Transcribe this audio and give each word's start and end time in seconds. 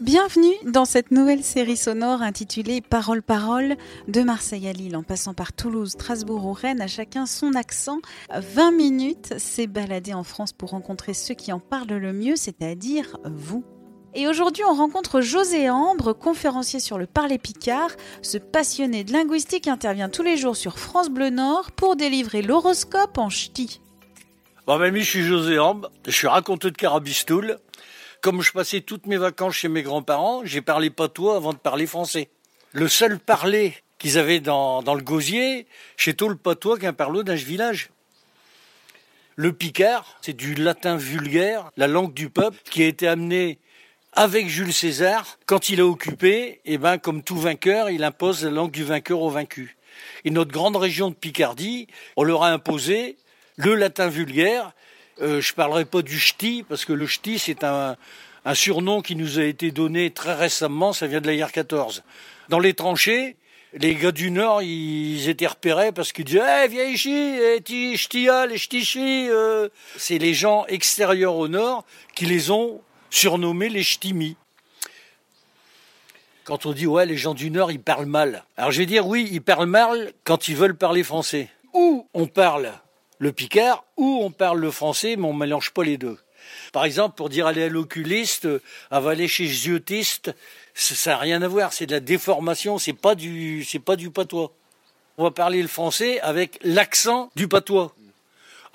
Bienvenue 0.00 0.52
dans 0.66 0.84
cette 0.84 1.10
nouvelle 1.10 1.42
série 1.42 1.78
sonore 1.78 2.20
intitulée 2.20 2.82
Parole 2.82 3.22
Parole 3.22 3.76
de 4.08 4.20
Marseille 4.20 4.68
à 4.68 4.72
Lille 4.74 4.94
en 4.94 5.02
passant 5.02 5.32
par 5.32 5.54
Toulouse, 5.54 5.92
Strasbourg 5.92 6.44
ou 6.44 6.52
Rennes, 6.52 6.82
à 6.82 6.86
chacun 6.86 7.24
son 7.24 7.54
accent. 7.54 8.00
20 8.30 8.72
minutes, 8.72 9.32
c'est 9.38 9.66
balader 9.66 10.12
en 10.12 10.22
France 10.22 10.52
pour 10.52 10.70
rencontrer 10.70 11.14
ceux 11.14 11.32
qui 11.32 11.50
en 11.50 11.60
parlent 11.60 11.96
le 11.96 12.12
mieux, 12.12 12.36
c'est-à-dire 12.36 13.16
vous. 13.24 13.64
Et 14.12 14.28
aujourd'hui, 14.28 14.64
on 14.68 14.74
rencontre 14.74 15.22
José 15.22 15.70
Ambre, 15.70 16.12
conférencier 16.12 16.78
sur 16.78 16.98
le 16.98 17.06
parler 17.06 17.38
picard. 17.38 17.90
Ce 18.20 18.36
passionné 18.36 19.02
de 19.02 19.14
linguistique 19.14 19.66
intervient 19.66 20.10
tous 20.10 20.22
les 20.22 20.36
jours 20.36 20.56
sur 20.56 20.78
France 20.78 21.08
Bleu 21.08 21.30
Nord 21.30 21.72
pour 21.72 21.96
délivrer 21.96 22.42
l'horoscope 22.42 23.16
en 23.16 23.30
ch'ti. 23.30 23.80
Bon, 24.66 24.78
mamie, 24.78 25.00
je 25.00 25.08
suis 25.08 25.22
José 25.22 25.58
Ambre, 25.58 25.90
je 26.04 26.10
suis 26.10 26.26
raconteur 26.26 26.70
de 26.70 26.76
Carabistoul. 26.76 27.56
Comme 28.20 28.42
je 28.42 28.52
passais 28.52 28.80
toutes 28.80 29.06
mes 29.06 29.16
vacances 29.16 29.54
chez 29.54 29.68
mes 29.68 29.82
grands-parents, 29.82 30.44
j'ai 30.44 30.60
parlé 30.60 30.90
patois 30.90 31.36
avant 31.36 31.52
de 31.52 31.58
parler 31.58 31.86
français. 31.86 32.28
Le 32.72 32.88
seul 32.88 33.18
parler 33.18 33.74
qu'ils 33.98 34.18
avaient 34.18 34.40
dans, 34.40 34.82
le 34.82 35.02
gosier, 35.02 35.66
chez 35.96 36.14
tout 36.14 36.28
le 36.28 36.36
patois 36.36 36.78
qu'un 36.78 36.92
parlot 36.92 37.22
d'un 37.22 37.34
village. 37.34 37.90
Le 39.36 39.52
picard, 39.52 40.18
c'est 40.22 40.32
du 40.34 40.54
latin 40.54 40.96
vulgaire, 40.96 41.70
la 41.76 41.86
langue 41.86 42.14
du 42.14 42.30
peuple, 42.30 42.58
qui 42.70 42.82
a 42.82 42.86
été 42.86 43.06
amené 43.06 43.58
avec 44.12 44.48
Jules 44.48 44.72
César. 44.72 45.38
Quand 45.46 45.68
il 45.68 45.80
a 45.80 45.86
occupé, 45.86 46.60
eh 46.64 46.78
ben, 46.78 46.98
comme 46.98 47.22
tout 47.22 47.36
vainqueur, 47.36 47.90
il 47.90 48.02
impose 48.02 48.44
la 48.44 48.50
langue 48.50 48.70
du 48.70 48.84
vainqueur 48.84 49.20
au 49.20 49.30
vaincu. 49.30 49.76
Et 50.24 50.30
notre 50.30 50.52
grande 50.52 50.76
région 50.76 51.10
de 51.10 51.14
Picardie, 51.14 51.86
on 52.16 52.24
leur 52.24 52.44
a 52.44 52.50
imposé 52.50 53.16
le 53.56 53.74
latin 53.74 54.08
vulgaire, 54.08 54.72
euh, 55.20 55.40
je 55.40 55.54
parlerai 55.54 55.84
pas 55.84 56.02
du 56.02 56.18
ch'ti, 56.18 56.64
parce 56.68 56.84
que 56.84 56.92
le 56.92 57.06
ch'ti, 57.06 57.38
c'est 57.38 57.64
un, 57.64 57.96
un 58.44 58.54
surnom 58.54 59.02
qui 59.02 59.16
nous 59.16 59.38
a 59.38 59.44
été 59.44 59.70
donné 59.70 60.10
très 60.10 60.34
récemment, 60.34 60.92
ça 60.92 61.06
vient 61.06 61.20
de 61.20 61.26
la 61.26 61.34
guerre 61.36 61.52
14. 61.52 62.04
Dans 62.48 62.60
les 62.60 62.74
tranchées, 62.74 63.36
les 63.72 63.94
gars 63.94 64.12
du 64.12 64.30
Nord, 64.30 64.62
ils 64.62 65.28
étaient 65.28 65.46
repérés 65.46 65.92
parce 65.92 66.12
qu'ils 66.12 66.24
disaient 66.24 66.40
hey, 66.40 66.68
viens 66.68 66.84
ici, 66.84 67.12
eh, 67.12 67.60
ti 67.60 67.96
ch'tia, 67.96 68.46
les 68.46 68.58
ch'tichi. 68.58 69.28
Euh. 69.28 69.68
C'est 69.96 70.18
les 70.18 70.32
gens 70.32 70.64
extérieurs 70.66 71.34
au 71.34 71.48
Nord 71.48 71.84
qui 72.14 72.26
les 72.26 72.50
ont 72.50 72.80
surnommés 73.10 73.68
les 73.68 73.82
ch'timis. 73.82 74.36
Quand 76.44 76.64
on 76.64 76.72
dit 76.72 76.86
ouais, 76.86 77.06
les 77.06 77.16
gens 77.16 77.34
du 77.34 77.50
Nord, 77.50 77.72
ils 77.72 77.80
parlent 77.80 78.06
mal. 78.06 78.44
Alors 78.56 78.70
je 78.70 78.78
vais 78.78 78.86
dire 78.86 79.06
oui, 79.06 79.28
ils 79.32 79.42
parlent 79.42 79.66
mal 79.66 80.12
quand 80.24 80.48
ils 80.48 80.56
veulent 80.56 80.76
parler 80.76 81.02
français. 81.02 81.50
Ou 81.74 82.06
on 82.14 82.26
parle 82.26 82.72
le 83.18 83.32
picard 83.32 83.84
ou 83.96 84.20
on 84.22 84.30
parle 84.30 84.60
le 84.60 84.70
français, 84.70 85.16
mais 85.16 85.26
on 85.26 85.32
mélange 85.32 85.70
pas 85.72 85.84
les 85.84 85.98
deux. 85.98 86.18
Par 86.72 86.84
exemple, 86.84 87.16
pour 87.16 87.28
dire 87.28 87.46
aller 87.46 87.64
à 87.64 87.68
l'oculiste, 87.68 88.48
aller 88.90 89.28
chez 89.28 89.46
ziotiste, 89.46 90.34
ça 90.74 91.12
n'a 91.12 91.18
rien 91.18 91.42
à 91.42 91.48
voir. 91.48 91.72
C'est 91.72 91.86
de 91.86 91.92
la 91.92 92.00
déformation. 92.00 92.78
C'est 92.78 92.92
pas 92.92 93.14
du, 93.14 93.64
c'est 93.64 93.78
pas 93.78 93.96
du 93.96 94.10
patois. 94.10 94.52
On 95.18 95.24
va 95.24 95.30
parler 95.30 95.62
le 95.62 95.68
français 95.68 96.20
avec 96.20 96.58
l'accent 96.62 97.30
du 97.36 97.48
patois. 97.48 97.94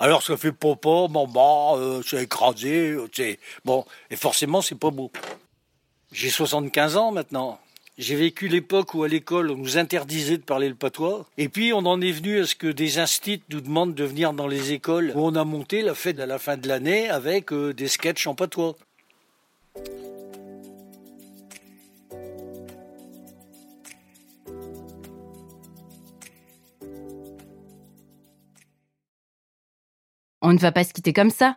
Alors 0.00 0.24
ça 0.24 0.36
fait 0.36 0.50
papa, 0.50 1.06
maman, 1.08 1.76
euh, 1.76 2.02
c'est 2.04 2.24
écrasé, 2.24 2.96
c'est 3.12 3.38
bon. 3.64 3.86
Et 4.10 4.16
forcément, 4.16 4.60
c'est 4.60 4.74
pas 4.74 4.90
beau. 4.90 5.12
J'ai 6.10 6.28
75 6.28 6.96
ans 6.96 7.12
maintenant. 7.12 7.60
J'ai 7.98 8.16
vécu 8.16 8.48
l'époque 8.48 8.94
où 8.94 9.02
à 9.02 9.08
l'école 9.08 9.50
on 9.50 9.56
nous 9.56 9.76
interdisait 9.76 10.38
de 10.38 10.42
parler 10.42 10.70
le 10.70 10.74
patois. 10.74 11.26
Et 11.36 11.50
puis 11.50 11.74
on 11.74 11.80
en 11.80 12.00
est 12.00 12.10
venu 12.10 12.40
à 12.40 12.46
ce 12.46 12.54
que 12.54 12.66
des 12.66 12.98
instituts 12.98 13.44
nous 13.50 13.60
demandent 13.60 13.94
de 13.94 14.04
venir 14.04 14.32
dans 14.32 14.46
les 14.46 14.72
écoles 14.72 15.12
où 15.14 15.20
on 15.20 15.34
a 15.34 15.44
monté 15.44 15.82
la 15.82 15.94
fête 15.94 16.18
à 16.18 16.24
la 16.24 16.38
fin 16.38 16.56
de 16.56 16.66
l'année 16.68 17.10
avec 17.10 17.52
euh, 17.52 17.74
des 17.74 17.88
sketchs 17.88 18.26
en 18.26 18.34
patois. 18.34 18.76
On 30.40 30.54
ne 30.54 30.58
va 30.58 30.72
pas 30.72 30.84
se 30.84 30.94
quitter 30.94 31.12
comme 31.12 31.30
ça. 31.30 31.56